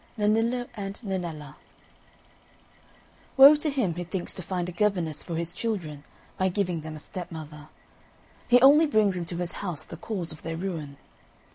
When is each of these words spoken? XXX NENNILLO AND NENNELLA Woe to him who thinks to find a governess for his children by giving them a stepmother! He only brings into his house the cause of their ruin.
XXX 0.17 0.21
NENNILLO 0.29 0.65
AND 0.73 0.99
NENNELLA 1.03 1.55
Woe 3.37 3.55
to 3.55 3.69
him 3.69 3.93
who 3.93 4.03
thinks 4.03 4.33
to 4.33 4.41
find 4.41 4.67
a 4.67 4.71
governess 4.71 5.21
for 5.21 5.35
his 5.35 5.53
children 5.53 6.03
by 6.39 6.49
giving 6.49 6.81
them 6.81 6.95
a 6.95 6.97
stepmother! 6.99 7.67
He 8.47 8.59
only 8.61 8.87
brings 8.87 9.15
into 9.15 9.37
his 9.37 9.51
house 9.61 9.83
the 9.85 9.97
cause 9.97 10.31
of 10.31 10.41
their 10.41 10.57
ruin. 10.57 10.97